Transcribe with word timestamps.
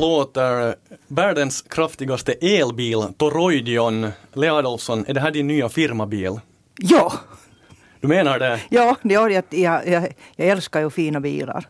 låter 0.00 0.74
världens 1.06 1.62
kraftigaste 1.62 2.32
elbil, 2.32 3.02
Toroidion. 3.16 4.08
Lea 4.32 4.54
Adolfsson, 4.54 5.04
är 5.08 5.14
det 5.14 5.20
här 5.20 5.30
din 5.30 5.46
nya 5.46 5.68
firmabil? 5.68 6.40
Ja. 6.78 7.12
Du 8.00 8.08
menar 8.08 8.38
det? 8.38 8.60
Ja, 8.68 8.96
jag, 9.02 9.32
jag, 9.50 9.88
jag, 9.88 10.14
jag 10.36 10.48
älskar 10.48 10.80
ju 10.80 10.90
fina 10.90 11.20
bilar. 11.20 11.66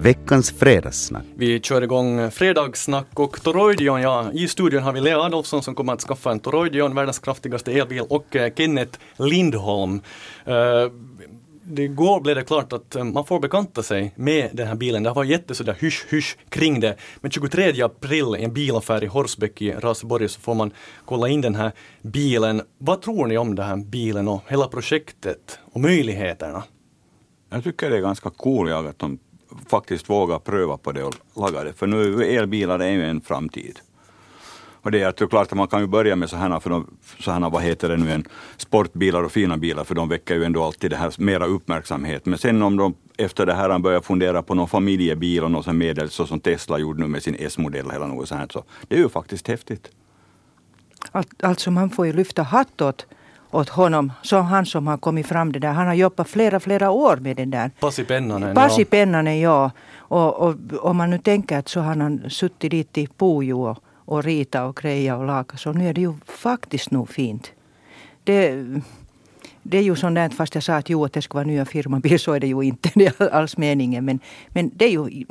Veckans 0.00 0.50
fredagssnack. 0.50 1.24
Vi 1.34 1.60
kör 1.60 1.82
igång 1.82 2.30
fredagssnack 2.30 3.06
och 3.14 3.42
Toroidion, 3.42 4.02
ja, 4.02 4.32
i 4.32 4.48
studion 4.48 4.82
har 4.82 4.92
vi 4.92 5.00
Lea 5.00 5.18
Adolfsson 5.18 5.62
som 5.62 5.74
kommer 5.74 5.92
att 5.92 6.00
skaffa 6.00 6.30
en 6.30 6.40
Toroidion, 6.40 6.94
världens 6.94 7.18
kraftigaste 7.18 7.72
elbil, 7.72 8.02
och 8.08 8.36
eh, 8.36 8.52
Kenneth 8.56 8.98
Lindholm. 9.16 10.00
Uh, 10.48 10.54
det 11.70 11.82
igår 11.82 12.20
blev 12.20 12.36
det 12.36 12.44
klart 12.44 12.72
att 12.72 12.96
eh, 12.96 13.04
man 13.04 13.26
får 13.26 13.40
bekanta 13.40 13.82
sig 13.82 14.12
med 14.16 14.50
den 14.52 14.66
här 14.66 14.74
bilen. 14.74 15.02
Det 15.02 15.10
har 15.10 15.14
varit 15.14 15.30
jättesådär 15.30 15.76
hysch 15.80 16.06
hysch 16.08 16.36
kring 16.48 16.80
det. 16.80 16.96
Men 17.20 17.30
23 17.30 17.82
april 17.82 18.36
i 18.38 18.44
en 18.44 18.52
bilaffär 18.52 19.04
i 19.04 19.06
Horsbäck 19.06 19.62
i 19.62 19.72
Raseborg 19.72 20.28
så 20.28 20.40
får 20.40 20.54
man 20.54 20.70
kolla 21.04 21.28
in 21.28 21.40
den 21.40 21.54
här 21.54 21.72
bilen. 22.02 22.62
Vad 22.78 23.02
tror 23.02 23.26
ni 23.26 23.38
om 23.38 23.54
den 23.54 23.66
här 23.66 23.76
bilen 23.76 24.28
och 24.28 24.42
hela 24.48 24.66
projektet 24.66 25.58
och 25.72 25.80
möjligheterna? 25.80 26.62
Jag 27.50 27.64
tycker 27.64 27.90
det 27.90 27.96
är 27.96 28.00
ganska 28.00 28.30
coolt 28.30 28.70
att 28.72 28.98
de 28.98 29.18
faktiskt 29.70 30.10
vågar 30.10 30.38
pröva 30.38 30.76
på 30.76 30.92
det 30.92 31.04
och 31.04 31.14
laga 31.36 31.64
det. 31.64 31.72
För 31.72 31.86
nu 31.86 32.24
elbilar 32.24 32.78
är 32.78 32.90
ju 32.90 33.04
en 33.04 33.20
framtid. 33.20 33.80
Och 34.82 34.90
det 34.90 34.98
är, 35.02 35.12
det 35.18 35.20
är 35.20 35.26
klart 35.26 35.52
att 35.52 35.58
man 35.58 35.68
kan 35.68 35.80
ju 35.80 35.86
börja 35.86 36.16
med 36.16 36.30
sådana, 36.30 36.60
för 36.60 36.70
de, 36.70 36.86
sådana 37.18 37.48
vad 37.48 37.62
heter 37.62 37.88
det 37.88 37.96
nu, 37.96 38.12
en, 38.12 38.24
sportbilar 38.56 39.22
och 39.22 39.32
fina 39.32 39.56
bilar, 39.56 39.84
för 39.84 39.94
de 39.94 40.08
väcker 40.08 40.34
ju 40.34 40.44
ändå 40.44 40.64
alltid 40.64 40.90
det 40.90 40.96
här 40.96 41.12
mera 41.18 41.46
uppmärksamhet. 41.46 42.26
Men 42.26 42.38
sen 42.38 42.62
om 42.62 42.76
de 42.76 42.94
efter 43.16 43.46
det 43.46 43.54
här 43.54 43.78
börjar 43.78 44.00
fundera 44.00 44.42
på 44.42 44.54
någon 44.54 44.68
familjebil 44.68 45.44
och 45.44 45.50
något 45.50 45.74
medel, 45.74 46.10
så 46.10 46.26
som 46.26 46.40
Tesla 46.40 46.78
gjorde 46.78 47.00
nu 47.00 47.06
med 47.06 47.22
sin 47.22 47.36
S-modell 47.38 47.90
eller 47.90 48.06
något 48.06 48.28
sånt, 48.28 48.52
så 48.52 48.64
det 48.88 48.94
är 48.94 48.98
ju 48.98 49.08
faktiskt 49.08 49.48
häftigt. 49.48 49.90
alltså 51.42 51.70
man 51.70 51.90
får 51.90 52.06
ju 52.06 52.12
lyfta 52.12 52.42
hatt 52.42 52.80
åt 52.80 53.06
åt 53.50 53.68
honom. 53.68 54.12
Så 54.22 54.38
han 54.38 54.66
som 54.66 54.86
har 54.86 54.96
kommit 54.96 55.26
fram 55.26 55.52
det 55.52 55.58
där. 55.58 55.72
Han 55.72 55.86
har 55.86 55.94
jobbat 55.94 56.28
flera, 56.28 56.60
flera 56.60 56.90
år 56.90 57.16
med 57.16 57.36
den 57.36 57.50
där. 57.50 57.70
Pasi 57.80 58.04
Pennanen. 58.04 58.54
Pasi 58.54 58.84
Pennanen, 58.84 59.40
ja. 59.40 59.70
Och, 59.98 60.40
och 60.40 60.54
om 60.80 60.96
man 60.96 61.10
nu 61.10 61.18
tänker 61.18 61.58
att 61.58 61.68
så 61.68 61.80
har 61.80 61.96
han 61.96 62.30
suttit 62.30 62.70
dit 62.70 62.98
i 62.98 63.06
Pujo 63.06 63.62
och, 63.62 63.78
och 64.10 64.24
rita 64.24 64.64
och 64.64 64.76
greja 64.76 65.16
och 65.16 65.26
laga. 65.26 65.56
Så 65.56 65.72
nu 65.72 65.88
är 65.88 65.94
det 65.94 66.00
ju 66.00 66.14
faktiskt 66.26 66.90
nog 66.90 67.08
fint. 67.08 67.52
Det, 68.24 68.64
det 69.62 69.78
är 69.78 69.82
ju 69.82 69.96
sånt 69.96 70.14
där, 70.14 70.28
fast 70.28 70.54
jag 70.54 70.64
sa 70.64 70.74
att 70.74 70.88
jo, 70.88 71.04
att 71.04 71.12
det 71.12 71.22
ska 71.22 71.34
vara 71.34 71.46
nya 71.46 71.64
firmabil, 71.64 72.20
så 72.20 72.32
är 72.32 72.40
det 72.40 72.46
ju 72.46 72.62
inte 72.62 72.90
det 72.94 73.20
är 73.20 73.28
alls 73.28 73.56
meningen. 73.56 74.04
Men, 74.04 74.20
men 74.48 74.70
det 74.74 74.84
är 74.84 74.90
ju, 74.90 75.24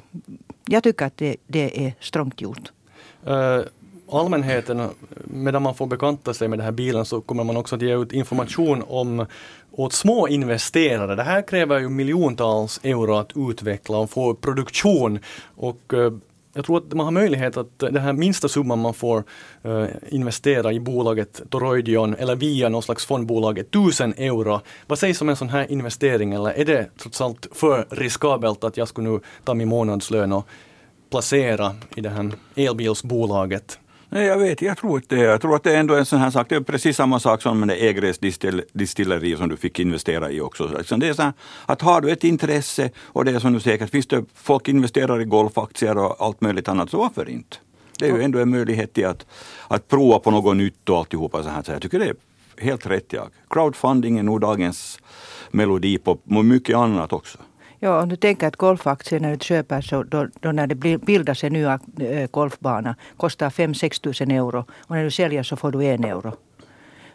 jag 0.67 0.83
tycker 0.83 1.05
att 1.05 1.17
det, 1.17 1.35
det 1.47 1.85
är 1.85 1.93
strångt 1.99 2.41
gjort. 2.41 2.71
Uh, 3.27 3.61
allmänheten, 4.11 4.89
medan 5.23 5.61
man 5.61 5.75
får 5.75 5.87
bekanta 5.87 6.33
sig 6.33 6.47
med 6.47 6.59
den 6.59 6.65
här 6.65 6.71
bilen 6.71 7.05
så 7.05 7.21
kommer 7.21 7.43
man 7.43 7.57
också 7.57 7.75
att 7.75 7.81
ge 7.81 7.97
ut 7.97 8.11
information 8.11 8.83
om 8.87 9.25
åt 9.71 9.93
små 9.93 10.27
investerare. 10.27 11.15
Det 11.15 11.23
här 11.23 11.41
kräver 11.41 11.79
ju 11.79 11.89
miljontals 11.89 12.79
euro 12.83 13.15
att 13.15 13.31
utveckla 13.35 13.97
och 13.97 14.09
få 14.09 14.33
produktion 14.33 15.19
och 15.55 15.93
eh, 15.93 16.11
jag 16.59 16.65
tror 16.65 16.77
att 16.77 16.93
man 16.93 17.05
har 17.05 17.11
möjlighet 17.11 17.57
att 17.57 17.83
eh, 17.83 17.89
den 17.89 18.03
här 18.03 18.13
minsta 18.13 18.47
summan 18.47 18.79
man 18.79 18.93
får 18.93 19.23
uh, 19.65 19.85
investera 20.09 20.73
i 20.73 20.79
bolaget 20.79 21.41
Toroidion 21.49 22.15
eller 22.15 22.35
via 22.35 22.69
någon 22.69 22.83
slags 22.83 23.05
fondbolag, 23.05 23.59
1000 23.59 24.13
euro. 24.17 24.61
Vad 24.87 24.99
sägs 24.99 25.21
om 25.21 25.29
en 25.29 25.35
sån 25.35 25.49
här 25.49 25.71
investering 25.71 26.33
eller 26.33 26.49
är 26.49 26.65
det 26.65 26.89
trots 26.97 27.21
allt 27.21 27.47
för 27.51 27.87
riskabelt 27.89 28.63
att 28.63 28.77
jag 28.77 28.87
skulle 28.87 29.09
nu 29.09 29.19
ta 29.43 29.53
min 29.53 29.67
månadslön 29.67 30.33
och 30.33 30.47
placera 31.11 31.75
i 31.95 32.01
det 32.01 32.09
här 32.09 32.31
elbilsbolaget? 32.55 33.79
Nej, 34.11 34.25
jag 34.25 34.37
vet, 34.37 34.61
jag 34.61 34.77
tror 34.77 34.97
inte 34.97 35.15
Jag 35.15 35.41
tror 35.41 35.55
att 35.55 35.63
det 35.63 35.75
är 35.75 35.79
ändå 35.79 35.95
en 35.95 36.05
sån 36.05 36.19
här 36.19 36.29
sak. 36.29 36.49
Det 36.49 36.55
är 36.55 36.61
precis 36.61 36.97
samma 36.97 37.19
sak 37.19 37.41
som 37.41 37.59
med 37.59 37.67
det 37.67 37.83
Egres 37.83 38.19
distilleri 38.73 39.37
som 39.37 39.49
du 39.49 39.57
fick 39.57 39.79
investera 39.79 40.31
i 40.31 40.41
också. 40.41 40.67
Det 40.97 41.07
är 41.07 41.13
så 41.13 41.21
här, 41.21 41.33
att 41.65 41.81
har 41.81 42.01
du 42.01 42.11
ett 42.11 42.23
intresse 42.23 42.89
och 42.99 43.25
det 43.25 43.31
är 43.31 43.39
som 43.39 43.53
du 43.53 43.59
säkert, 43.59 43.89
finns 43.89 44.07
det 44.07 44.25
folk 44.33 44.67
investerar 44.67 45.21
i 45.21 45.25
golfaktier 45.25 45.97
och 45.97 46.15
allt 46.19 46.41
möjligt 46.41 46.67
annat, 46.67 46.89
så 46.89 46.97
varför 46.97 47.29
inte? 47.29 47.57
Det 47.99 48.07
är 48.07 48.15
ju 48.15 48.23
ändå 48.23 48.39
en 48.39 48.49
möjlighet 48.49 48.93
till 48.93 49.05
att, 49.05 49.25
att 49.67 49.87
prova 49.87 50.19
på 50.19 50.31
något 50.31 50.57
nytt 50.57 50.89
och 50.89 50.97
alltihopa 50.97 51.43
så 51.43 51.49
här. 51.49 51.63
Så 51.63 51.71
jag 51.71 51.81
tycker 51.81 51.99
det 51.99 52.05
är 52.07 52.15
helt 52.57 52.85
rätt 52.85 53.13
jag. 53.13 53.29
Crowdfunding 53.49 54.17
är 54.17 54.23
nog 54.23 54.41
dagens 54.41 54.99
melodi 55.51 55.97
på 55.97 56.17
mycket 56.25 56.75
annat 56.75 57.13
också. 57.13 57.37
Ja, 57.81 58.01
om 58.01 58.09
du 58.09 58.15
tänker 58.15 58.47
att 58.47 58.55
golfaktier 58.55 59.19
när 59.19 59.31
du 59.31 59.37
köper 59.39 59.81
så 59.81 60.03
då, 60.03 60.27
då 60.39 60.51
när 60.51 60.67
det 60.67 60.75
bildas 60.97 61.43
en 61.43 61.53
ny 61.53 61.65
golfbana 62.31 62.95
kostar 63.17 63.49
5-6 63.49 64.01
tusen 64.01 64.31
euro 64.31 64.65
och 64.71 64.95
när 64.95 65.03
du 65.03 65.11
säljer 65.11 65.43
så 65.43 65.55
får 65.55 65.71
du 65.71 65.85
en 65.85 66.03
euro. 66.03 66.33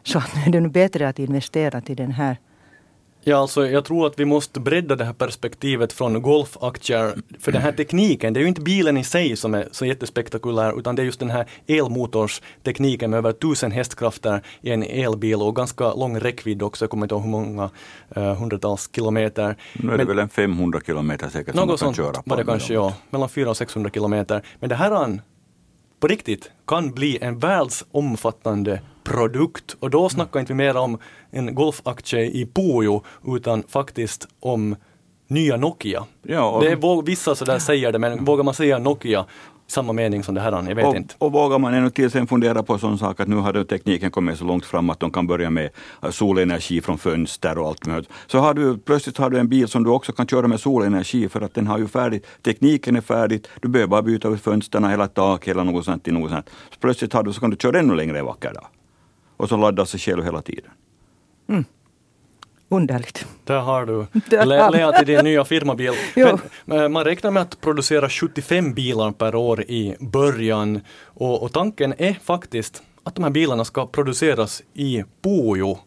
Så 0.03 0.23
det 0.35 0.57
är 0.57 0.61
nu 0.61 0.69
bättre 0.69 1.09
att 1.09 1.19
investera 1.19 1.81
till 1.81 1.97
den 1.97 2.11
här 2.11 2.37
Ja, 3.27 3.37
alltså 3.37 3.67
jag 3.67 3.85
tror 3.85 4.07
att 4.07 4.19
vi 4.19 4.25
måste 4.25 4.61
bredda 4.61 4.97
det 4.97 5.05
här 5.05 5.13
perspektivet 5.13 5.93
från 5.93 6.23
golfaktier. 6.23 7.15
För 7.41 7.53
den 7.53 7.63
här 7.63 7.73
tekniken, 7.73 8.33
det 8.33 8.41
är 8.41 8.43
ju 8.43 8.49
inte 8.49 8.61
bilen 8.61 8.97
i 8.97 9.05
sig 9.05 9.37
som 9.37 9.55
är 9.55 9.69
så 9.71 9.87
jättespektakulär, 9.87 10.79
utan 10.79 10.97
det 10.97 11.03
är 11.03 11.05
just 11.05 11.21
den 11.21 11.31
här 11.31 11.47
elmotorstekniken 11.67 13.11
med 13.11 13.19
över 13.19 13.33
tusen 13.33 13.73
hästkrafter 13.73 14.43
i 14.61 14.71
en 14.71 14.83
elbil 14.83 15.43
och 15.43 15.57
ganska 15.57 15.95
lång 15.95 16.21
räckvidd 16.21 16.63
också. 16.63 16.85
Jag 16.85 16.91
kommer 16.91 17.05
inte 17.05 17.15
ihåg 17.15 17.23
hur 17.23 17.31
många 17.31 17.71
uh, 18.17 18.35
hundratals 18.35 18.91
kilometer. 18.95 19.57
Nu 19.73 19.89
är 19.89 19.99
det 19.99 20.05
Men, 20.05 20.07
väl 20.07 20.19
en 20.19 20.29
500 20.29 20.81
kilometer 20.87 21.29
säkert 21.29 21.57
som 21.57 21.69
man 21.69 21.77
kan 21.77 21.95
köra 21.95 22.13
på. 22.13 22.23
Var 22.27 22.37
det 22.37 22.45
kanske, 22.45 22.75
ja. 22.75 22.95
Mellan 23.11 23.29
400 23.29 23.51
och 23.51 23.57
600 23.57 23.91
kilometer. 23.91 24.43
Men 24.61 24.69
det 24.69 24.75
här 24.75 25.21
på 26.01 26.09
riktigt 26.09 26.51
kan 26.67 26.91
bli 26.91 27.19
en 27.21 27.39
världsomfattande 27.39 28.81
produkt. 29.05 29.77
Och 29.81 29.91
då 29.91 30.09
snackar 30.09 30.41
inte 30.41 30.53
vi 30.53 30.57
mer 30.57 30.77
om 30.77 30.99
en 31.31 31.55
golfaktie 31.55 32.21
i 32.21 32.47
Pujo 32.55 33.03
utan 33.27 33.63
faktiskt 33.69 34.29
om 34.41 34.77
nya 35.29 35.57
Nokia. 35.57 36.05
Ja, 36.23 36.59
det 36.63 36.71
är 36.71 37.03
vissa 37.03 37.35
sådär 37.35 37.59
säger 37.59 37.93
det 37.93 37.99
men 37.99 38.25
vågar 38.25 38.45
man 38.45 38.55
säga 38.55 38.79
Nokia 38.79 39.27
samma 39.67 39.93
mening 39.93 40.23
som 40.23 40.35
det 40.35 40.41
här, 40.41 40.53
jag 40.69 40.75
vet 40.75 40.87
och, 40.87 40.97
inte. 40.97 41.15
Och 41.19 41.33
vågar 41.33 41.59
man 41.59 41.75
ännu 41.75 41.91
till 41.91 42.11
sen 42.11 42.27
fundera 42.27 42.63
på 42.63 42.79
sån 42.79 42.99
sak 42.99 43.21
att 43.21 43.29
nu 43.29 43.37
har 43.37 43.65
tekniken 43.65 44.11
kommit 44.11 44.39
så 44.39 44.45
långt 44.45 44.65
fram 44.65 44.91
att 44.91 45.01
de 45.01 45.11
kan 45.11 45.27
börja 45.27 45.51
med 45.51 45.71
solenergi 46.11 46.81
från 46.81 46.99
fönster 46.99 47.59
och 47.59 47.69
allt 47.69 47.87
möjligt. 47.87 48.11
Så 48.27 48.39
har 48.39 48.55
du 48.55 48.79
plötsligt 48.79 49.19
har 49.19 49.31
du 49.31 49.39
en 49.39 49.49
bil 49.49 49.69
som 49.69 49.85
du 49.85 49.91
också 49.91 50.13
kan 50.13 50.27
köra 50.27 50.49
med 50.49 50.61
solenergi 50.61 51.29
för 51.29 51.41
att 51.41 51.55
den 51.55 51.67
har 51.67 51.79
ju 51.79 51.89
färdigt, 51.89 52.27
tekniken 52.43 52.97
är 52.97 53.01
färdig, 53.01 53.47
du 53.61 53.69
behöver 53.69 53.91
bara 53.91 54.03
byta 54.03 54.29
ut 54.29 54.43
fönstren, 54.43 54.85
hela 54.85 55.09
tak, 55.09 55.49
hela 55.49 55.65
något 55.65 55.85
sånt 55.85 56.07
något 56.07 56.31
sånt. 56.31 56.51
Så 56.71 56.79
plötsligt 56.81 57.13
har 57.13 57.23
du, 57.23 57.33
så 57.33 57.41
kan 57.41 57.51
du 57.51 57.57
köra 57.57 57.79
ännu 57.79 57.95
längre 57.95 58.19
en 58.19 58.25
vacker 58.25 58.55
dag. 58.55 58.67
Och 59.37 59.49
så 59.49 59.57
laddar 59.57 59.85
sig 59.85 60.01
själv 60.01 60.25
hela 60.25 60.43
tiden. 60.43 60.71
Mm. 61.49 61.65
Underligt. 62.69 63.27
Där 63.45 63.61
har 63.61 63.87
du 63.87 64.07
Lea 64.73 64.93
till 64.93 65.07
din 65.07 65.25
nya 65.25 65.45
firmabil. 65.45 65.93
Men, 66.65 66.79
eh, 66.81 66.89
man 66.89 67.05
räknar 67.05 67.31
med 67.31 67.43
att 67.43 67.61
producera 67.61 68.09
75 68.09 68.75
bilar 68.75 69.13
per 69.13 69.35
år 69.35 69.63
i 69.63 69.97
början 70.01 70.81
och, 71.05 71.43
och 71.43 71.53
tanken 71.53 71.95
är 71.99 72.15
faktiskt 72.15 72.83
att 73.05 73.15
de 73.15 73.25
här 73.25 73.31
bilarna 73.31 73.65
ska 73.65 73.87
produceras 73.87 74.63
i 74.75 75.05
Pujo. 75.23 75.79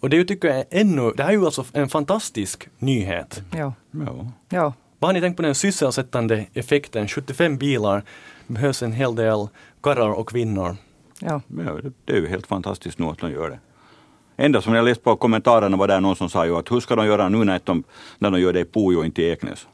Och 0.00 0.10
det 0.10 0.24
tycker 0.24 0.48
jag 0.48 0.58
är 0.58 0.64
ännu, 0.70 1.12
det 1.16 1.22
här 1.22 1.30
är 1.30 1.34
ju 1.34 1.44
alltså 1.44 1.64
en 1.72 1.88
fantastisk 1.88 2.68
nyhet. 2.78 3.42
Ja. 3.56 3.74
ja. 3.90 4.26
ja. 4.48 4.72
Vad 4.98 5.08
har 5.08 5.12
ni 5.12 5.20
tänkt 5.20 5.36
på 5.36 5.42
den 5.42 5.54
sysselsättande 5.54 6.46
effekten? 6.54 7.08
75 7.08 7.58
bilar, 7.58 8.04
behövs 8.46 8.82
en 8.82 8.92
hel 8.92 9.14
del 9.14 9.48
karlar 9.80 10.10
och 10.10 10.28
kvinnor. 10.28 10.76
Ja. 11.24 11.40
ja. 11.64 11.78
Det 12.04 12.12
är 12.12 12.16
ju 12.16 12.26
helt 12.26 12.46
fantastiskt 12.46 12.98
nu 12.98 13.06
att 13.06 13.18
de 13.18 13.30
gör 13.30 13.50
det. 13.50 13.58
Enda 14.36 14.62
som 14.62 14.74
jag 14.74 14.84
läste 14.84 15.04
på 15.04 15.16
kommentarerna 15.16 15.76
var 15.76 15.88
där 15.88 16.00
någon 16.00 16.16
som 16.16 16.28
sa 16.28 16.46
ju 16.46 16.56
att 16.56 16.72
hur 16.72 16.80
ska 16.80 16.96
de 16.96 17.06
göra 17.06 17.28
nu 17.28 17.44
när 17.44 17.60
de, 17.64 17.84
när 18.18 18.30
de 18.30 18.40
gör 18.40 18.52
det 18.52 18.60
i 18.60 18.64
Pujo 18.64 18.98
och 18.98 19.04
inte 19.04 19.22
i 19.22 19.30
Eknäs? 19.30 19.66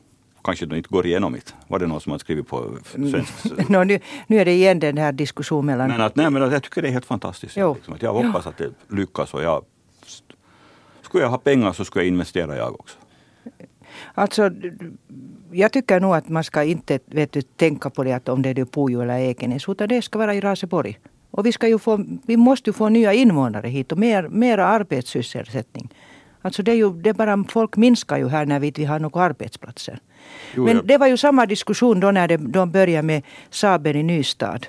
Kanske 0.44 0.66
de 0.66 0.76
inte 0.76 0.88
går 0.88 1.06
igenom 1.06 1.32
det. 1.32 1.54
Var 1.68 1.78
det 1.78 1.86
någon 1.86 2.00
som 2.00 2.12
har 2.12 2.18
skrivit 2.18 2.48
på 2.48 2.78
svensk? 2.92 3.44
no, 3.68 3.84
nu, 3.84 4.00
nu 4.26 4.40
är 4.40 4.44
det 4.44 4.52
igen 4.52 4.78
den 4.78 4.98
här 4.98 5.12
diskussionen 5.12 5.66
mellan... 5.66 5.88
Men 5.88 6.00
att, 6.00 6.16
nej, 6.16 6.30
men 6.30 6.52
jag 6.52 6.62
tycker 6.62 6.82
det 6.82 6.88
är 6.88 6.92
helt 6.92 7.04
fantastiskt. 7.04 7.56
Liksom, 7.56 7.94
att 7.94 8.02
jag 8.02 8.12
hoppas 8.12 8.44
jo. 8.44 8.50
att 8.50 8.58
det 8.58 8.96
lyckas 8.96 9.34
och 9.34 9.42
jag... 9.42 9.64
Skulle 11.02 11.24
jag 11.24 11.30
ha 11.30 11.38
pengar 11.38 11.72
så 11.72 11.84
skulle 11.84 12.04
jag 12.04 12.08
investera 12.08 12.56
jag 12.56 12.80
också. 12.80 12.98
Alltså, 14.14 14.50
jag 15.52 15.72
tycker 15.72 16.00
nog 16.00 16.14
att 16.14 16.28
man 16.28 16.44
ska 16.44 16.62
inte 16.64 16.98
vet 17.06 17.32
du, 17.32 17.42
tänka 17.42 17.90
på 17.90 18.04
det 18.04 18.12
att 18.12 18.28
om 18.28 18.42
det 18.42 18.58
är 18.58 18.64
Pujo 18.64 19.00
eller 19.00 19.18
Ekenäs, 19.18 19.68
utan 19.68 19.88
det 19.88 20.02
ska 20.02 20.18
vara 20.18 20.34
i 20.34 20.40
Raseborg. 20.40 20.98
Och 21.30 21.46
vi, 21.46 21.52
ska 21.52 21.68
ju 21.68 21.78
få, 21.78 22.04
vi 22.26 22.36
måste 22.36 22.70
ju 22.70 22.74
få 22.74 22.88
nya 22.88 23.12
invånare 23.12 23.68
hit 23.68 23.92
och 23.92 23.98
mer, 23.98 24.28
mer 24.28 24.58
arbetssysselsättning. 24.58 25.88
Alltså 26.42 26.62
det 26.62 26.72
är 26.72 26.76
ju, 26.76 26.92
det 26.92 27.10
är 27.10 27.14
bara, 27.14 27.44
folk 27.48 27.76
minskar 27.76 28.18
ju 28.18 28.28
här 28.28 28.46
när 28.46 28.60
vi 28.60 28.66
inte 28.66 28.84
har 28.84 28.98
några 28.98 29.22
arbetsplatser. 29.22 29.98
Jo, 30.54 30.64
Men 30.64 30.86
det 30.86 30.98
var 30.98 31.06
ju 31.06 31.16
samma 31.16 31.46
diskussion 31.46 32.00
då 32.00 32.10
när 32.10 32.38
de 32.38 32.70
började 32.70 33.06
med 33.06 33.22
Saaben 33.50 33.96
i 33.96 34.02
Nystad. 34.02 34.60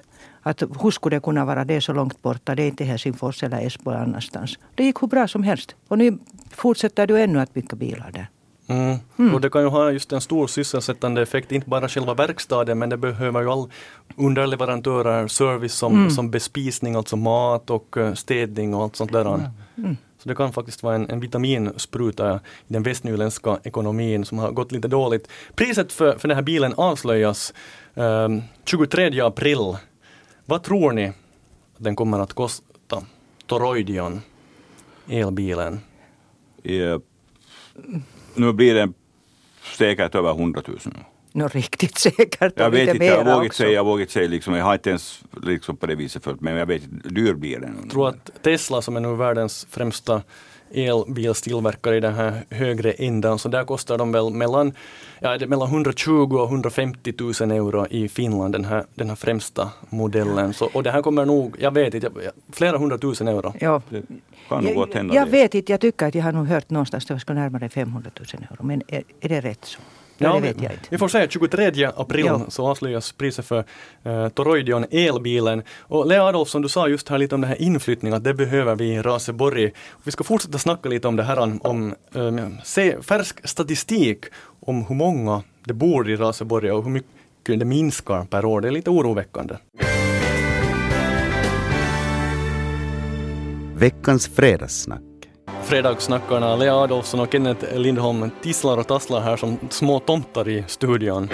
Att 0.42 0.64
hur 0.82 0.92
skulle 0.92 1.16
det 1.16 1.22
kunna 1.22 1.46
vara 1.46 1.66
det 1.66 1.82
så 1.82 1.94
långt 1.94 2.22
borta? 2.22 2.56
Det 2.56 2.64
är 2.64 2.68
inte 2.68 2.84
Helsingfors 2.84 3.44
eller 3.44 3.66
Esbo 3.66 3.92
eller 3.92 4.02
annanstans. 4.02 4.60
Det 4.76 4.84
gick 4.84 5.02
hur 5.02 5.08
bra 5.08 5.28
som 5.28 5.44
helst. 5.44 5.76
Och 5.88 5.98
nu 5.98 6.18
fortsätter 6.52 7.08
du 7.08 7.22
ännu 7.22 7.40
att 7.40 7.54
bygga 7.54 7.76
bilar 7.76 8.12
där. 8.12 8.28
Mm. 8.70 9.34
Och 9.34 9.42
det 9.42 9.50
kan 9.50 9.62
ju 9.62 9.68
ha 9.68 9.92
just 9.92 10.12
en 10.12 10.22
stor 10.22 10.48
sysselsättande 10.48 11.22
effekt, 11.22 11.52
inte 11.52 11.70
bara 11.70 11.90
själva 11.90 12.14
verkstaden 12.14 12.80
men 12.80 12.90
det 12.90 12.98
behöver 12.98 13.42
ju 13.42 13.50
all 13.50 13.72
underleverantörer, 14.16 15.28
service 15.28 15.74
som, 15.74 15.94
mm. 15.94 16.10
som 16.10 16.32
bespisning, 16.32 16.96
alltså 16.96 17.16
mat 17.16 17.70
och 17.70 17.98
eh, 17.98 18.14
städning 18.14 18.76
och 18.76 18.84
allt 18.84 18.96
sånt 18.96 19.12
där. 19.12 19.52
Mm. 19.78 19.98
Så 20.18 20.30
det 20.30 20.36
kan 20.36 20.54
faktiskt 20.54 20.84
vara 20.84 20.96
en, 20.96 21.10
en 21.10 21.20
vitaminspruta 21.20 22.36
i 22.68 22.74
den 22.74 22.84
västnyländska 22.84 23.60
ekonomin 23.64 24.26
som 24.26 24.40
har 24.40 24.52
gått 24.52 24.72
lite 24.72 24.88
dåligt. 24.88 25.28
Priset 25.56 25.92
för, 25.92 26.18
för 26.18 26.28
den 26.28 26.38
här 26.38 26.44
bilen 26.44 26.74
avslöjas 26.78 27.54
eh, 27.96 28.30
23 28.66 29.22
april. 29.22 29.78
Vad 30.46 30.64
tror 30.64 30.92
ni 30.92 31.08
att 31.08 31.14
den 31.78 31.96
kommer 31.96 32.20
att 32.20 32.34
kosta? 32.34 33.04
Toroidion, 33.48 34.22
elbilen. 35.08 35.80
Yeah. 36.64 37.02
Nu 38.40 38.54
blir 38.54 38.76
det 38.76 38.92
säkert 39.78 40.16
över 40.16 40.30
100 40.30 40.62
000. 40.68 40.78
Nå 41.32 41.48
riktigt 41.48 41.98
säkert. 41.98 42.54
Jag 42.56 42.70
vet 42.70 42.94
inte, 42.94 43.06
jag 43.06 43.26
vågar 43.26 43.50
säga, 43.50 43.72
jag 43.72 43.84
vågar 43.84 44.06
säga 44.06 44.28
liksom, 44.28 44.54
jag 44.54 44.66
har 44.66 44.74
inte 44.74 44.90
ens 44.90 45.22
liksom 45.44 45.78
på 45.78 45.86
det 45.86 45.96
viset 45.96 46.24
följt 46.24 46.42
men 46.42 46.56
jag 46.56 46.66
vet 46.66 46.84
inte, 46.84 47.10
dyr 47.10 47.34
blir 47.34 47.60
den. 47.60 47.78
Jag 47.82 47.92
tror 47.92 48.10
att 48.10 48.44
Tesla 48.44 48.82
som 48.82 48.96
är 48.96 49.00
nu 49.00 49.16
världens 49.16 49.68
främsta 49.70 50.22
elbilstillverkare 50.74 51.98
i 51.98 52.00
den 52.00 52.14
här 52.14 52.46
högre 52.50 52.92
änden, 52.92 53.40
så 53.40 53.50
där 53.50 53.64
kostar 53.64 53.98
de 53.98 54.12
väl 54.12 54.30
mellan, 54.30 54.74
ja, 55.20 55.38
mellan 55.48 55.68
120 55.68 56.12
och 56.12 56.48
150 56.48 57.14
000 57.20 57.52
euro 57.52 57.88
i 57.90 58.08
Finland, 58.10 58.54
den 58.54 58.66
här, 58.66 58.86
den 58.96 59.10
här 59.10 59.16
främsta 59.16 59.70
modellen. 59.90 60.54
Så, 60.54 60.70
och 60.74 60.84
det 60.84 60.92
här 60.92 61.02
kommer 61.02 61.26
nog, 61.26 61.56
jag 61.60 61.74
vet 61.74 61.94
inte, 61.94 62.12
flera 62.52 62.78
hundratusen 62.78 63.28
euro. 63.28 63.54
Ja. 63.60 63.82
Det 63.90 64.04
kan 64.50 64.64
nog 64.64 64.74
jag, 64.76 64.96
hända 64.96 65.16
jag 65.16 65.26
vet 65.26 65.56
inte, 65.56 65.72
jag 65.72 65.82
tycker 65.82 66.06
att 66.06 66.16
jag 66.16 66.24
har 66.24 66.32
nog 66.32 66.48
hört 66.48 66.70
någonstans 66.70 67.04
att 67.04 67.16
det 67.16 67.20
ska 67.20 67.34
närmare 67.34 67.70
500 67.70 68.12
000 68.34 68.44
euro, 68.52 68.64
men 68.64 68.82
är, 68.88 69.04
är 69.22 69.30
det 69.30 69.42
rätt 69.42 69.66
så? 69.66 69.80
Ja, 70.20 70.34
det 70.34 70.40
vet 70.40 70.62
jag 70.62 70.72
inte. 70.72 70.86
Vi 70.90 70.98
får 70.98 71.08
säga 71.08 71.28
23 71.30 71.86
april 71.96 72.26
Ja. 72.26 72.42
så 72.48 72.68
avslöjas 72.68 73.12
priset 73.12 73.46
för 73.46 73.64
uh, 74.06 74.30
Toroidion 74.30 74.86
elbilen. 74.92 75.64
Och 75.80 76.08
Lea 76.08 76.24
Adolfsson, 76.24 76.62
du 76.62 76.70
sa 76.70 76.88
just 76.88 77.10
här 77.10 77.18
lite 77.18 77.36
om 77.36 77.42
den 77.42 77.50
här 77.50 77.62
inflyttningen, 77.62 78.18
att 78.18 78.24
det 78.24 78.34
behöver 78.34 78.76
vi 78.76 78.86
i 78.94 79.02
Raseborg. 79.02 79.72
Vi 80.04 80.12
ska 80.12 80.24
fortsätta 80.24 80.58
snacka 80.58 80.90
lite 80.90 81.08
om 81.08 81.16
det 81.16 81.24
här, 81.24 81.40
om, 81.40 81.60
om 81.64 81.96
se, 82.64 83.02
färsk 83.02 83.48
statistik 83.48 84.26
om 84.60 84.86
hur 84.86 84.96
många 84.96 85.44
det 85.66 85.74
bor 85.74 86.10
i 86.10 86.16
Raseborg 86.16 86.72
och 86.72 86.84
hur 86.84 86.92
mycket 86.92 87.60
det 87.60 87.66
minskar 87.66 88.26
per 88.26 88.46
år. 88.46 88.62
Det 88.62 88.68
är 88.68 88.72
lite 88.72 88.90
oroväckande. 88.90 89.56
Veckans 93.76 94.28
fredagssnack. 94.28 95.09
Fredagssnackarna 95.70 96.56
Lea 96.56 96.76
Adolfsson 96.76 97.20
och 97.20 97.32
Kenneth 97.32 97.78
Lindholm 97.78 98.32
tisslar 98.42 98.78
och 98.78 98.88
tasslar 98.88 99.22
här 99.22 99.38
som 99.38 99.58
små 99.70 100.00
tomtar 100.00 100.50
i 100.50 100.64
studion. 100.68 101.30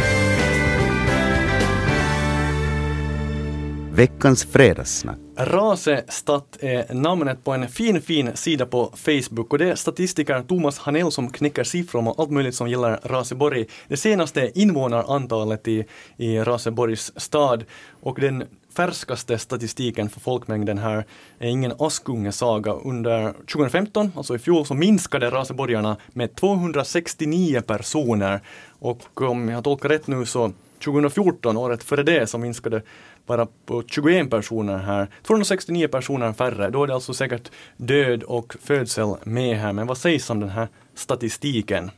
Veckans 3.95 4.45
fredagssnack. 4.45 5.17
Rasestat 5.37 6.57
är 6.59 6.93
namnet 6.93 7.43
på 7.43 7.51
en 7.51 7.67
fin, 7.67 8.01
fin 8.01 8.31
sida 8.35 8.65
på 8.65 8.91
Facebook 8.95 9.51
och 9.51 9.57
det 9.57 9.69
är 9.69 9.75
statistiker 9.75 10.41
Thomas 10.41 10.77
Hanell 10.79 11.11
som 11.11 11.31
knäcker 11.31 11.63
siffror 11.63 11.99
om 11.99 12.07
allt 12.07 12.31
möjligt 12.31 12.55
som 12.55 12.69
gäller 12.69 12.99
Raseborg. 13.03 13.65
Det 13.87 13.97
senaste 13.97 14.51
invånarantalet 14.59 15.67
i, 15.67 15.85
i 16.17 16.39
Raseborgs 16.39 17.11
stad 17.15 17.65
och 18.01 18.19
den 18.19 18.43
färskaste 18.75 19.37
statistiken 19.37 20.09
för 20.09 20.19
folkmängden 20.19 20.77
här 20.77 21.05
är 21.39 21.47
ingen 21.47 21.73
Askungesaga. 21.79 22.71
Under 22.71 23.31
2015, 23.31 24.11
alltså 24.15 24.35
i 24.35 24.39
fjol, 24.39 24.65
så 24.65 24.73
minskade 24.73 25.29
raseborgarna 25.29 25.97
med 26.07 26.35
269 26.35 27.61
personer 27.61 28.41
och 28.79 29.21
om 29.21 29.49
jag 29.49 29.63
tolkar 29.63 29.89
rätt 29.89 30.07
nu 30.07 30.25
så 30.25 30.51
2014, 30.85 31.57
året 31.57 31.83
före 31.83 32.03
det, 32.03 32.27
så 32.27 32.37
minskade 32.37 32.81
bara 33.25 33.47
på 33.65 33.83
21 33.87 34.29
personer 34.29 34.77
här. 34.77 35.07
269 35.23 35.87
personer 35.87 36.33
färre. 36.33 36.69
Då 36.69 36.83
är 36.83 36.87
det 36.87 36.93
alltså 36.93 37.13
säkert 37.13 37.51
död 37.77 38.23
och 38.23 38.55
födsel 38.61 39.15
med 39.23 39.57
här. 39.57 39.73
Men 39.73 39.87
vad 39.87 39.97
sägs 39.97 40.29
om 40.29 40.39
den 40.39 40.49
här 40.49 40.67
statistiken? 40.95 41.91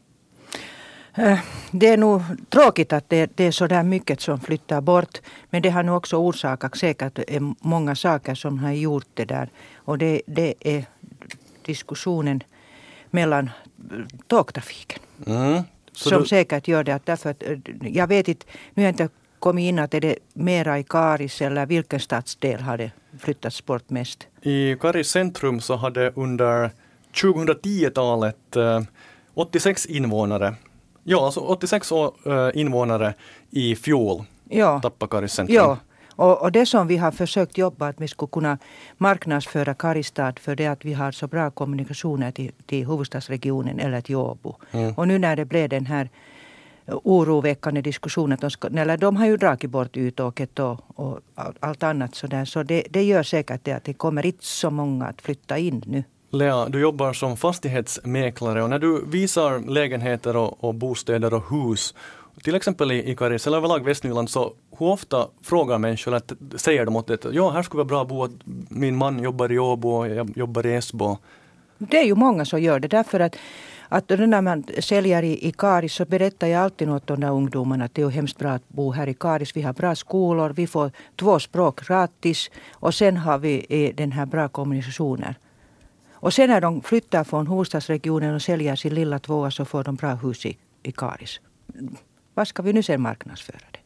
Eh, 1.15 1.39
Det 1.71 1.87
är 1.87 1.97
nog 1.97 2.21
tråkigt 2.49 2.93
att 2.93 3.09
det, 3.09 3.31
det 3.35 3.43
är 3.43 3.51
så 3.51 3.67
där 3.67 3.83
mycket 3.83 4.21
som 4.21 4.39
flyttar 4.39 4.81
bort. 4.81 5.17
Men 5.49 5.61
det 5.61 5.69
har 5.69 5.83
nog 5.83 5.97
också 5.97 6.17
orsakat 6.17 6.77
säkert 6.77 7.19
eh, 7.27 7.41
många 7.59 7.95
saker 7.95 8.35
som 8.35 8.59
har 8.59 8.71
gjort 8.71 9.07
det 9.13 9.25
där. 9.25 9.49
Och 9.75 9.97
det, 9.97 10.21
det 10.25 10.53
är 10.59 10.85
diskussionen 11.65 12.43
mellan 13.09 13.49
tågtrafiken. 14.27 14.99
Mm. 15.27 15.63
Så 15.97 16.09
som 16.09 16.19
då- 16.19 16.25
säkert 16.25 16.67
gör 16.67 16.83
det. 16.83 16.95
Att 16.95 17.05
därför 17.05 17.29
att, 17.29 17.43
eh, 17.43 17.57
jag 17.81 18.07
vet 18.07 18.27
inte, 18.27 18.45
nu 18.73 18.83
har 18.83 18.87
jag 18.87 18.93
inte 18.93 19.09
kommit 19.39 19.63
in 19.63 19.79
att 19.79 19.93
är 19.93 20.01
det 20.01 20.15
mera 20.33 20.79
i 20.79 20.83
Karis 20.83 21.41
eller 21.41 21.65
vilken 21.65 21.99
stadsdel 21.99 22.59
har 22.61 22.77
det 22.77 22.91
flyttats 23.19 23.65
bort 23.65 23.89
mest? 23.89 24.27
I 24.41 24.75
Karis 24.75 25.07
centrum 25.09 25.59
så 25.61 25.75
hade 25.75 26.11
under 26.15 26.71
2010-talet 27.21 28.55
eh, 28.55 28.81
86 29.33 29.85
invånare, 29.85 30.55
ja 31.03 31.25
alltså 31.25 31.39
86 31.39 31.91
å- 31.91 32.13
eh, 32.25 32.49
invånare 32.61 33.13
i 33.51 33.75
fjol 33.75 34.23
Ja. 34.49 34.79
tappade 34.81 35.09
Karis 35.09 35.31
centrum. 35.33 35.55
Ja, 35.55 35.77
och, 36.17 36.41
och 36.41 36.51
det 36.51 36.65
som 36.65 36.87
vi 36.87 36.97
har 36.97 37.11
försökt 37.11 37.57
jobba 37.57 37.87
att 37.87 38.01
vi 38.01 38.07
skulle 38.07 38.29
kunna 38.29 38.57
marknadsföra 38.97 39.73
Karistad 39.73 40.33
för 40.39 40.55
det 40.55 40.67
att 40.67 40.85
vi 40.85 40.93
har 40.93 41.11
så 41.11 41.27
bra 41.27 41.51
kommunikationer 41.51 42.31
till, 42.31 42.51
till 42.65 42.87
huvudstadsregionen 42.87 43.79
eller 43.79 44.01
till 44.01 44.15
Åbo. 44.15 44.55
Mm. 44.71 44.93
Och 44.93 45.07
nu 45.07 45.19
när 45.19 45.35
det 45.35 45.45
blev 45.45 45.69
den 45.69 45.85
här 45.85 46.09
oroväckande 46.87 47.81
diskussionen, 47.81 48.33
att 48.33 48.41
de, 48.41 48.51
ska, 48.51 48.67
eller 48.67 48.97
de 48.97 49.17
har 49.17 49.25
ju 49.25 49.37
dragit 49.37 49.71
bort 49.71 49.97
utåket 49.97 50.59
och, 50.59 50.79
och 50.95 51.19
all- 51.35 51.57
allt 51.59 51.83
annat 51.83 52.15
sådär, 52.15 52.45
så 52.45 52.63
det, 52.63 52.83
det 52.89 53.03
gör 53.03 53.23
säkert 53.23 53.63
det 53.63 53.71
att 53.71 53.83
det 53.83 53.93
kommer 53.93 54.25
inte 54.25 54.45
så 54.45 54.69
många 54.69 55.05
att 55.05 55.21
flytta 55.21 55.57
in 55.57 55.83
nu. 55.85 56.03
Lea, 56.31 56.69
du 56.69 56.79
jobbar 56.79 57.13
som 57.13 57.37
fastighetsmäklare 57.37 58.63
och 58.63 58.69
när 58.69 58.79
du 58.79 59.05
visar 59.05 59.59
lägenheter 59.59 60.35
och, 60.35 60.63
och 60.63 60.75
bostäder 60.75 61.33
och 61.33 61.49
hus, 61.49 61.93
till 62.43 62.55
exempel 62.55 62.91
i, 62.91 63.11
i 63.11 63.15
Karis 63.15 63.47
eller 63.47 63.57
överlag 63.57 63.85
Västnyland, 63.85 64.29
så 64.29 64.53
hur 64.79 64.87
ofta 64.87 65.27
frågar 65.41 65.77
människor, 65.77 66.13
att, 66.13 66.31
säger 66.55 66.85
de 66.85 66.95
åt 66.95 67.07
det, 67.07 67.25
ja 67.31 67.49
här 67.49 67.63
skulle 67.63 67.77
vara 67.77 67.87
bra 67.87 68.01
att 68.01 68.07
bo, 68.07 68.23
att 68.23 68.31
min 68.69 68.95
man 68.95 69.23
jobbar 69.23 69.51
i 69.51 69.59
Åbo 69.59 69.89
och 69.89 70.07
jag 70.07 70.37
jobbar 70.37 70.65
i 70.65 70.73
Esbo. 70.73 71.17
Det 71.77 71.97
är 71.97 72.05
ju 72.05 72.15
många 72.15 72.45
som 72.45 72.61
gör 72.61 72.79
det 72.79 72.87
därför 72.87 73.19
att 73.19 73.35
att 73.89 74.09
när 74.09 74.41
man 74.41 74.63
säljer 74.79 75.23
i, 75.23 75.47
i 75.47 75.51
Karis 75.51 75.93
så 75.93 76.05
berättar 76.05 76.47
jag 76.47 76.63
alltid 76.63 76.89
åt 76.89 77.07
de 77.07 77.19
där 77.19 77.31
ungdomarna 77.31 77.85
att 77.85 77.95
det 77.95 78.01
är 78.01 78.05
ju 78.05 78.11
hemskt 78.11 78.39
bra 78.39 78.51
att 78.51 78.69
bo 78.69 78.91
här 78.91 79.07
i 79.07 79.13
Karis. 79.13 79.55
Vi 79.55 79.61
har 79.61 79.73
bra 79.73 79.95
skolor, 79.95 80.49
vi 80.49 80.67
får 80.67 80.91
två 81.15 81.39
språk 81.39 81.87
gratis 81.87 82.51
och 82.73 82.93
sen 82.93 83.17
har 83.17 83.37
vi 83.37 83.65
eh, 83.69 83.95
den 83.95 84.11
här 84.11 84.25
bra 84.25 84.47
kommunikationen. 84.47 85.33
Och 86.11 86.33
sen 86.33 86.49
när 86.49 86.61
de 86.61 86.81
flyttar 86.81 87.23
från 87.23 87.47
huvudstadsregionen 87.47 88.35
och 88.35 88.41
säljer 88.41 88.75
sin 88.75 88.93
lilla 88.93 89.19
tvåa 89.19 89.51
så 89.51 89.65
får 89.65 89.83
de 89.83 89.95
bra 89.95 90.13
hus 90.13 90.45
i, 90.45 90.57
i 90.83 90.91
Karis. 90.91 91.39
Vad 92.37 92.47
ska 92.47 92.61
vi 92.61 92.73
nu 92.73 92.83
sen 92.83 93.01
marknadsföra 93.01 93.57
det? 93.71 93.79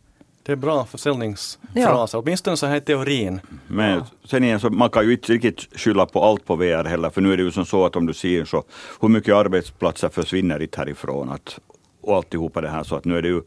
Det 0.44 0.52
är 0.52 0.56
bra 0.56 0.86
försäljningsfraser, 0.86 2.18
åtminstone 2.18 2.58
så 2.58 2.66
här 2.66 2.76
i 2.76 2.82
teorin. 2.82 3.42
Men 3.68 4.04
sen 4.24 4.44
igen, 4.44 4.60
så 4.60 4.70
man 4.70 4.90
kan 4.90 5.06
ju 5.06 5.12
inte 5.12 5.34
riktigt 5.34 5.80
skylla 5.80 6.06
på 6.06 6.24
allt 6.24 6.46
på 6.46 6.56
VR 6.56 6.84
heller, 6.84 7.10
för 7.10 7.22
nu 7.22 7.34
är 7.34 7.38
det 7.38 7.44
ju 7.44 7.52
som 7.52 7.66
så 7.66 7.86
att 7.86 7.96
om 7.96 8.06
du 8.06 8.14
ser 8.14 8.46
så 8.46 8.64
hur 9.02 9.10
mycket 9.10 9.36
arbetsplatser 9.36 10.10
försvinner 10.10 10.62
inte 10.62 10.80
härifrån 10.80 11.30
att, 11.30 11.60
och 12.02 12.16
alltihopa 12.16 12.62
det 12.62 12.70
här, 12.70 12.84
så 12.84 12.96
att 12.96 13.06
nu 13.06 13.18
är 13.18 13.22
det 13.22 13.28
ju 13.28 13.42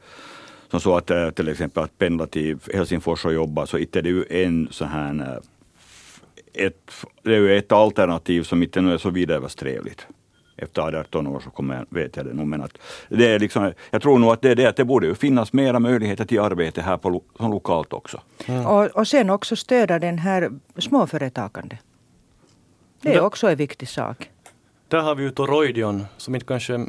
som 0.71 0.81
så 0.81 0.97
att 0.97 1.11
eh, 1.11 1.31
till 1.31 1.49
exempel 1.49 1.83
att 1.83 1.99
pendla 1.99 2.27
till 2.27 2.59
Helsingfors 2.75 3.25
och 3.25 3.35
jobba, 3.35 3.67
så 3.67 3.79
inte 3.79 3.99
är 3.99 4.03
det 4.03 4.09
ju 4.09 4.25
en 4.31 4.69
så 4.71 4.85
här 4.85 5.41
eh, 6.55 6.67
ett, 6.67 6.91
det 7.23 7.35
är 7.35 7.41
ju 7.41 7.59
ett 7.59 7.73
alternativ 7.73 8.43
som 8.43 8.63
inte 8.63 8.81
nu 8.81 8.95
är 8.95 8.99
så 8.99 9.11
vidare 9.11 9.49
trevligt. 9.49 10.07
Efter 10.57 10.83
18 10.83 11.27
år 11.27 11.41
så 11.41 11.51
kommer 11.51 11.75
jag, 11.77 11.87
vet 11.89 12.17
jag 12.17 12.27
det 12.27 12.35
nog. 12.35 12.47
Men 12.47 12.63
att 12.63 12.79
det 13.09 13.27
är 13.27 13.39
liksom, 13.39 13.73
jag 13.91 14.03
tror 14.03 14.19
nog 14.19 14.31
att 14.31 14.43
det 14.43 14.51
är 14.51 14.55
det 14.55 14.67
att 14.67 14.77
det 14.77 14.85
borde 14.85 15.07
ju 15.07 15.15
finnas 15.15 15.53
mera 15.53 15.79
möjligheter 15.79 16.25
till 16.25 16.41
arbete 16.41 16.83
här 16.83 16.97
på, 16.97 17.23
som 17.37 17.51
lokalt 17.51 17.93
också. 17.93 18.21
Och, 18.67 18.87
och 18.87 19.09
sen 19.09 19.31
också 19.31 19.57
stödja 19.57 19.99
den 19.99 20.19
här 20.19 20.51
småföretagande. 20.79 21.79
Det 23.01 23.15
är 23.15 23.21
också 23.21 23.51
en 23.51 23.57
viktig 23.57 23.89
sak. 23.89 24.31
Där 24.89 25.01
har 25.01 25.15
vi 25.15 25.23
ju 25.23 25.31
Toroidion 25.31 26.07
som 26.17 26.35
inte 26.35 26.47
kanske 26.47 26.87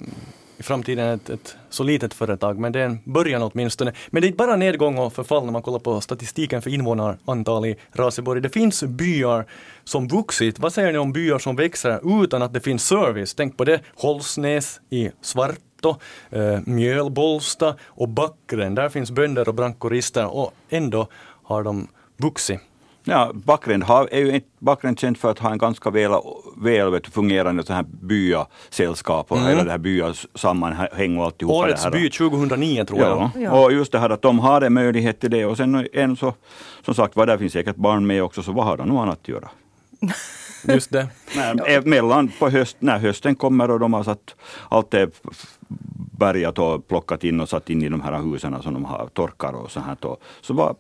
i 0.58 0.64
framtiden 0.64 1.08
ett, 1.08 1.30
ett 1.30 1.58
så 1.70 1.84
litet 1.84 2.14
företag, 2.14 2.60
men 2.60 2.72
det 2.72 2.80
är 2.80 2.86
en 2.86 3.00
början 3.04 3.42
åtminstone. 3.42 3.94
Men 4.10 4.22
det 4.22 4.26
är 4.26 4.30
inte 4.30 4.38
bara 4.38 4.56
nedgång 4.56 4.98
och 4.98 5.14
förfall 5.14 5.46
när 5.46 5.52
man 5.52 5.62
kollar 5.62 5.80
på 5.80 6.02
statistiken 6.02 6.62
för 6.62 6.70
invånarantal 6.70 7.66
i 7.66 7.76
Raseborg. 7.92 8.42
Det 8.42 8.50
finns 8.50 8.84
byar 8.84 9.46
som 9.84 10.08
vuxit. 10.08 10.60
Vad 10.60 10.74
säger 10.74 10.92
ni 10.92 10.98
om 10.98 11.14
byar 11.14 11.40
som 11.40 11.56
växer 11.56 12.24
utan 12.24 12.42
att 12.42 12.54
det 12.54 12.60
finns 12.60 12.88
service? 12.88 13.34
Tänk 13.34 13.58
på 13.58 13.66
det. 13.66 13.82
Holsnäs 13.96 14.82
i 14.90 15.10
Svarto, 15.22 15.96
eh, 16.30 16.60
Mjölbolsta 16.66 17.76
och 17.86 18.10
Backren. 18.10 18.76
Där 18.76 18.90
finns 18.90 19.12
bönder 19.12 19.50
och 19.50 19.56
brankorister 19.56 20.26
och 20.26 20.54
ändå 20.70 21.08
har 21.44 21.64
de 21.64 21.88
vuxit. 22.18 22.60
Ja, 23.08 23.32
Backränd 23.34 23.84
har, 23.84 24.08
är 24.12 24.20
ju 24.20 24.36
inte 24.36 24.48
Backränd 24.60 25.00
känt 25.00 25.18
för 25.18 25.32
att 25.32 25.40
ha 25.40 25.52
en 25.52 25.58
ganska 25.58 25.90
väl, 25.90 26.12
väl 26.58 26.92
vet, 26.92 27.08
fungerande 27.08 27.64
så 27.64 27.74
här 27.74 27.84
byasällskap 27.84 29.32
och 29.32 29.38
Mm. 29.38 29.50
hela 29.50 29.64
det 29.64 29.72
här 29.72 29.78
byasammanhang 29.78 31.18
och 31.18 31.26
alltihopa. 31.26 31.56
Årets 31.56 31.84
det 31.84 31.90
här. 31.90 31.92
by 31.92 32.10
2009 32.10 32.86
tror 32.86 33.00
jag. 33.00 33.10
Ja. 33.18 33.32
Ja. 33.42 33.64
och 33.66 33.72
just 33.74 33.92
det 33.92 34.00
här 34.00 34.10
att 34.10 34.22
de 34.22 34.40
har 34.40 34.62
en 34.62 34.74
möjlighet 34.74 35.20
till 35.20 35.32
det 35.32 35.46
och 35.46 35.58
sen 35.58 35.88
en 35.94 36.18
så, 36.18 36.34
som 36.86 36.94
sagt 36.96 37.16
var, 37.16 37.26
där 37.26 37.38
finns 37.38 37.54
säkert 37.54 37.76
barn 37.76 38.08
med 38.08 38.24
också, 38.24 38.44
så 38.44 38.52
vad 38.52 38.66
har 38.66 38.78
de 38.78 38.88
nog 38.88 38.98
annat 38.98 39.20
att 39.22 39.28
göra? 39.28 39.50
Just 40.68 40.92
det. 40.92 41.08
Nej, 41.36 41.82
mellan 41.82 42.32
på 42.40 42.50
höst, 42.50 42.78
när 42.80 43.00
hösten 43.00 43.36
kommer 43.36 43.72
och 43.72 43.80
de 43.80 43.94
har 43.94 44.04
satt 44.04 44.36
allt 44.70 44.94
är 44.94 45.10
bärgat 46.18 46.60
och 46.60 46.88
plockat 46.88 47.24
in 47.24 47.40
och 47.42 47.50
satt 47.50 47.70
in 47.70 47.84
i 47.84 47.90
de 47.90 48.02
här 48.02 48.32
husen 48.32 48.62
som 48.62 48.74
de 48.74 48.86
har 48.86 49.08
torkar 49.14 49.54
och 49.54 49.72
så 49.72 49.80
här. 49.80 49.98
Då. 50.00 50.18
Så 50.42 50.54
bara 50.54 50.76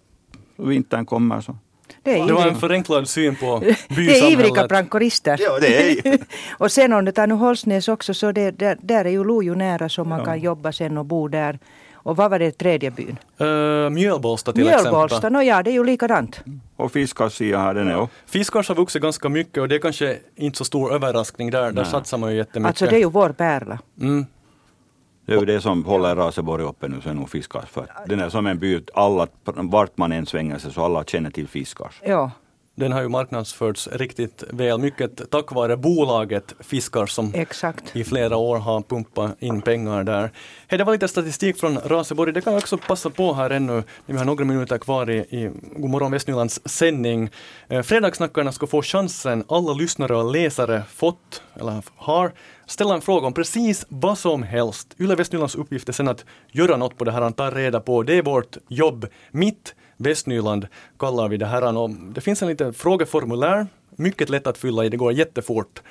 vintern 0.55 1.05
kommer 1.05 1.41
så. 1.41 1.55
Det 2.03 2.19
är, 2.19 2.27
Det 2.27 2.33
var 2.33 2.47
en 2.47 2.55
förenklad 2.59 3.09
syn 3.09 3.35
på 3.35 3.59
det 3.59 3.65
är 3.69 3.99
ivriga 3.99 4.35
bysamhället. 4.37 4.69
brankorister. 4.69 5.37
Ja, 5.41 5.59
det 5.61 5.89
är 6.07 6.19
och 6.57 6.71
sen 6.71 6.93
om 6.93 7.05
du 7.05 7.11
tar 7.11 7.27
nu 7.27 7.33
Hållsnäs 7.33 7.87
också 7.87 8.13
så 8.13 8.31
det, 8.31 8.51
där, 8.51 8.77
där 8.81 9.05
är 9.05 9.09
ju 9.09 9.23
Lojo 9.23 9.53
nära 9.55 9.89
så 9.89 10.03
man 10.03 10.19
Ja. 10.19 10.25
kan 10.25 10.39
jobba 10.39 10.71
sen 10.71 10.97
och 10.97 11.05
bo 11.05 11.27
där. 11.27 11.59
Och 11.93 12.15
vad 12.17 12.31
var 12.31 12.39
det 12.39 12.51
tredje 12.51 12.91
byn? 12.91 13.17
Uh, 13.41 13.89
Mjölbolsta 13.89 14.53
till 14.53 14.63
Mjölbolsta, 14.65 15.05
exempel. 15.17 15.31
no, 15.31 15.41
ja 15.41 15.63
det 15.63 15.69
är 15.69 15.73
ju 15.73 15.83
likadant. 15.83 16.39
Och 16.75 16.91
fiskarsia 16.91 17.59
här, 17.59 17.73
den 17.73 17.95
också. 17.95 18.15
Fiskars 18.25 18.67
har 18.67 18.75
vuxit 18.75 19.01
ganska 19.01 19.29
mycket 19.29 19.57
och 19.61 19.67
det 19.67 19.75
är 19.75 19.79
kanske 19.79 20.17
inte 20.35 20.57
så 20.57 20.65
stor 20.65 20.93
överraskning 20.93 21.49
där. 21.51 21.61
Där 21.61 21.71
Nej. 21.71 21.85
satsar 21.85 22.17
man 22.17 22.31
ju 22.31 22.37
jättemycket. 22.37 22.67
Alltså 22.67 22.85
det 22.85 22.95
är 22.95 22.99
ju 22.99 23.09
vår 23.09 23.29
pärla. 23.29 23.79
mm. 24.01 24.25
Det 25.25 25.33
är 25.33 25.39
ju 25.39 25.45
det 25.45 25.61
som 25.61 25.85
håller 25.85 26.15
Raseborg 26.15 26.63
uppe 26.63 26.87
nu, 26.87 27.01
så 27.01 27.09
är 27.09 27.13
nog 27.13 27.29
Fiskars. 27.29 27.69
För 27.69 27.87
den 28.07 28.19
är 28.19 28.29
som 28.29 28.47
en 28.47 28.59
by, 28.59 28.81
alla, 28.93 29.27
vart 29.43 29.97
man 29.97 30.11
än 30.11 30.25
svänger 30.25 30.57
sig 30.57 30.73
så 30.73 30.85
alla 30.85 31.03
känner 31.03 31.31
till 31.31 31.47
Fiskars. 31.47 32.01
Ja. 32.05 32.31
Den 32.77 32.91
har 32.91 33.01
ju 33.01 33.09
marknadsförts 33.09 33.87
riktigt 33.91 34.43
väl, 34.49 34.79
mycket 34.79 35.31
tack 35.31 35.51
vare 35.51 35.77
bolaget 35.77 36.53
Fiskar 36.59 37.05
som 37.05 37.33
Exakt. 37.33 37.95
i 37.95 38.03
flera 38.03 38.37
år 38.37 38.57
har 38.57 38.81
pumpat 38.81 39.35
in 39.39 39.61
pengar 39.61 40.03
där. 40.03 40.31
Hej, 40.67 40.77
det 40.77 40.83
var 40.83 40.93
lite 40.93 41.07
statistik 41.07 41.59
från 41.59 41.77
Raseborg. 41.77 42.33
Det 42.33 42.41
kan 42.41 42.53
jag 42.53 42.59
också 42.59 42.77
passa 42.77 43.09
på 43.09 43.33
här 43.33 43.49
ännu. 43.49 43.83
Vi 44.05 44.17
har 44.17 44.25
några 44.25 44.45
minuter 44.45 44.77
kvar 44.77 45.09
i, 45.09 45.17
i 45.17 45.51
Godmorgon 45.75 46.11
Västnylands 46.11 46.59
sändning. 46.65 47.29
Eh, 47.67 47.81
Fredagssnackarna 47.81 48.51
ska 48.51 48.67
få 48.67 48.81
chansen, 48.81 49.43
alla 49.47 49.73
lyssnare 49.73 50.15
och 50.15 50.31
läsare 50.31 50.83
fått, 50.89 51.41
eller 51.53 51.83
har, 51.95 52.31
ställa 52.65 52.93
en 52.93 53.01
fråga 53.01 53.27
om 53.27 53.33
precis 53.33 53.85
vad 53.89 54.17
som 54.17 54.43
helst. 54.43 54.95
Yle 54.99 55.15
Västnylands 55.15 55.55
uppgift 55.55 55.89
är 55.89 55.93
sen 55.93 56.07
att 56.07 56.25
göra 56.51 56.77
något 56.77 56.97
på 56.97 57.05
det 57.05 57.11
här, 57.11 57.21
att 57.21 57.37
ta 57.37 57.51
reda 57.51 57.79
på. 57.79 58.03
Det 58.03 58.17
är 58.17 58.21
vårt 58.21 58.57
jobb. 58.67 59.07
Mitt 59.31 59.75
Västnyland 59.97 60.67
kallar 60.99 61.29
vi 61.29 61.37
det 61.37 61.45
här. 61.45 61.77
Och 61.77 61.89
det 61.89 62.21
finns 62.21 62.41
en 62.41 62.47
liten 62.47 62.73
frågeformulär, 62.73 63.67
mycket 63.95 64.29
lätt 64.29 64.47
att 64.47 64.57
fylla 64.57 64.85
i, 64.85 64.89
det 64.89 64.97
går 64.97 65.11
jättefort. 65.13 65.81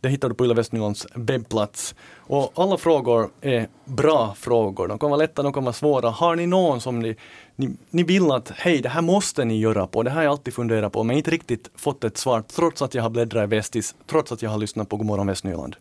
Det 0.00 0.08
hittar 0.08 0.28
du 0.28 0.34
på 0.34 0.44
Yle 0.44 0.54
Västnylands 0.54 1.06
webbplats. 1.14 1.94
Och 2.16 2.52
alla 2.54 2.76
frågor 2.76 3.30
är 3.40 3.68
bra 3.84 4.34
frågor. 4.34 4.88
De 4.88 4.98
kan 4.98 5.10
vara 5.10 5.18
lätta, 5.18 5.42
de 5.42 5.52
kan 5.52 5.64
vara 5.64 5.72
svåra. 5.72 6.10
Har 6.10 6.36
ni 6.36 6.46
någon 6.46 6.80
som 6.80 7.00
ni, 7.00 7.16
ni, 7.56 7.76
ni 7.90 8.02
vill 8.02 8.30
att, 8.30 8.50
hej, 8.50 8.82
det 8.82 8.88
här 8.88 9.02
måste 9.02 9.44
ni 9.44 9.60
göra 9.60 9.86
på, 9.86 10.02
det 10.02 10.10
här 10.10 10.16
har 10.16 10.22
jag 10.24 10.30
alltid 10.30 10.54
funderat 10.54 10.92
på, 10.92 11.04
men 11.04 11.16
inte 11.16 11.30
riktigt 11.30 11.70
fått 11.74 12.04
ett 12.04 12.16
svar, 12.16 12.42
trots 12.42 12.82
att 12.82 12.94
jag 12.94 13.02
har 13.02 13.10
bläddrat 13.10 13.44
i 13.44 13.46
Västis, 13.46 13.94
trots 14.06 14.32
att 14.32 14.42
jag 14.42 14.50
har 14.50 14.58
lyssnat 14.58 14.88
på 14.88 14.96
Godmorgon 14.96 15.26
Västnyland. 15.26 15.76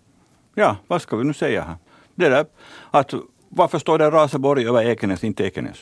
Ja, 0.55 0.77
vad 0.87 1.01
ska 1.01 1.15
vi 1.15 1.23
nu 1.23 1.33
säga 1.33 1.61
här? 1.61 1.75
Det 2.15 2.29
där 2.29 2.45
att 2.91 3.13
varför 3.49 3.79
står 3.79 3.97
det 3.97 4.11
Raseborg 4.11 4.67
över 4.67 4.83
Ekenäs, 4.83 5.23
inte 5.23 5.43
Ekenäs? 5.43 5.77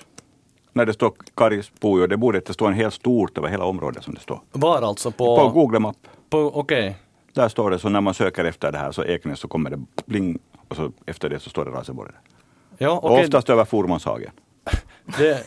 När 0.73 0.85
det 0.85 0.93
står 0.93 1.13
Karis 1.35 1.71
Pujo, 1.79 2.07
det 2.07 2.17
borde 2.17 2.37
inte 2.37 2.53
stå 2.53 2.65
en 2.67 2.73
helt 2.73 2.93
stort 2.93 3.37
över 3.37 3.47
hela 3.47 3.65
området 3.65 4.03
som 4.03 4.13
det 4.13 4.19
står. 4.21 4.41
Var 4.51 4.81
alltså 4.81 5.11
på... 5.11 5.35
På 5.37 5.49
Google 5.49 5.79
Map. 5.79 5.95
på 6.29 6.51
Okej. 6.53 6.97
Där 7.33 7.49
står 7.49 7.71
det 7.71 7.79
så 7.79 7.89
när 7.89 8.01
man 8.01 8.13
söker 8.13 8.45
efter 8.45 8.71
det 8.71 8.77
här 8.77 8.91
så 8.91 9.03
Ekenäs 9.03 9.39
så 9.39 9.47
kommer 9.47 9.69
det 9.69 9.79
bling 10.05 10.39
och 10.67 10.75
så 10.75 10.91
efter 11.05 11.29
det 11.29 11.39
så 11.39 11.49
står 11.49 11.65
det 11.65 11.71
Raseborg. 11.71 12.11
Ja, 12.77 12.91
Och 12.91 13.11
okej. 13.11 13.23
oftast 13.25 13.49
över 13.49 13.65
Formanshagen. 13.65 14.31
Det, 15.17 15.43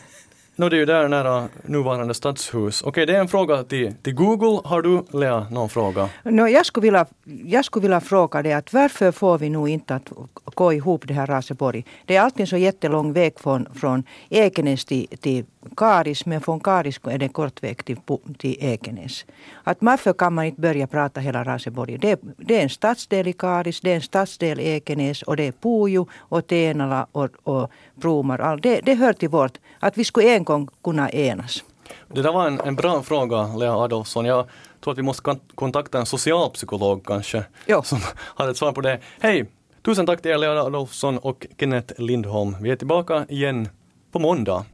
no, 0.56 0.68
det 0.68 0.76
är 0.76 0.78
ju 0.78 0.84
där 0.86 1.08
nära 1.08 1.48
nuvarande 1.64 2.14
stadshus. 2.14 2.82
Okej, 2.82 3.06
det 3.06 3.16
är 3.16 3.20
en 3.20 3.28
fråga 3.28 3.64
till, 3.64 3.94
till 4.02 4.14
Google. 4.14 4.60
Har 4.64 4.82
du, 4.82 5.18
Lea, 5.18 5.46
någon 5.50 5.68
fråga? 5.68 6.08
No, 6.24 6.48
jag, 6.48 6.66
skulle 6.66 6.84
vilja, 6.84 7.06
jag 7.44 7.64
skulle 7.64 7.82
vilja 7.82 8.00
fråga 8.00 8.42
dig 8.42 8.52
att 8.52 8.72
varför 8.72 9.12
får 9.12 9.38
vi 9.38 9.48
nu 9.50 9.66
inte 9.68 9.94
att 9.94 10.08
gå 10.54 10.72
ihop 10.72 11.08
det 11.08 11.14
här 11.14 11.26
Raseborg? 11.26 11.84
Det 12.06 12.16
är 12.16 12.20
alltid 12.20 12.48
så 12.48 12.56
jättelång 12.56 13.12
väg 13.12 13.38
från, 13.40 13.68
från 13.74 14.02
Ekenäs 14.28 14.84
till, 14.84 15.06
till 15.20 15.44
Karis 15.76 16.26
men 16.26 16.40
från 16.40 16.60
Karis 16.60 17.00
är 17.04 17.18
det 17.18 17.28
kort 17.28 17.62
väg 17.62 17.84
till, 17.84 17.96
till 18.38 18.56
Ekenäs. 18.60 19.24
Att 19.64 19.78
varför 19.80 20.12
kan 20.12 20.34
man 20.34 20.44
inte 20.44 20.60
börja 20.60 20.86
prata 20.86 21.20
hela 21.20 21.44
Raseborg? 21.44 21.98
Det, 21.98 22.10
är- 22.10 22.18
det 22.36 22.58
är 22.58 22.62
en 22.62 22.68
stadsdel 22.68 23.28
i 23.28 23.32
Karis, 23.32 23.80
det 23.80 23.90
är 23.90 23.94
en 23.94 24.00
stadsdel 24.02 24.60
i 24.60 24.68
Ekenäs 24.68 25.22
och 25.22 25.36
det 25.36 25.46
är 25.46 25.52
Pujo 25.52 26.06
och 26.18 26.46
Tenala 26.46 27.06
och, 27.12 27.28
och 27.42 27.70
Bromar. 27.94 28.38
All- 28.38 28.60
Det, 28.60 28.80
det 28.80 28.94
hör 28.94 29.12
till 29.12 29.28
vårt, 29.28 29.58
att 29.82 29.98
vi 29.98 30.04
skulle 30.04 30.34
en 30.36 30.44
gång 30.44 30.68
kunna 30.84 31.10
enas. 31.10 31.64
Det 32.08 32.22
där 32.22 32.32
var 32.32 32.46
en, 32.46 32.60
en 32.60 32.76
bra 32.76 33.02
fråga, 33.02 33.46
Lea 33.56 33.72
Adolfsson. 33.76 34.24
Jag 34.24 34.46
tror 34.80 34.92
att 34.92 34.98
vi 34.98 35.02
måste 35.02 35.22
kon- 35.22 35.40
kontakta 35.54 35.98
en 35.98 36.06
socialpsykolog 36.06 37.06
kanske, 37.06 37.44
Ja. 37.66 37.82
som 37.82 37.98
har 38.18 38.48
ett 38.48 38.56
svar 38.56 38.72
på 38.72 38.80
det. 38.80 39.00
Hej! 39.20 39.50
Tusen 39.84 40.06
tack 40.06 40.22
till 40.22 40.30
er, 40.30 40.38
Lea 40.38 40.62
Adolfsson 40.62 41.18
och 41.18 41.46
Kenneth 41.60 42.00
Lindholm. 42.00 42.56
Vi 42.60 42.70
är 42.70 42.76
tillbaka 42.76 43.26
igen 43.28 43.68
på 44.12 44.18
måndag. 44.18 44.64